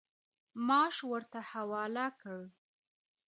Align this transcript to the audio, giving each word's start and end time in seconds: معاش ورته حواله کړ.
معاش 0.67 0.97
ورته 1.11 1.39
حواله 1.51 2.07
کړ. 2.21 2.39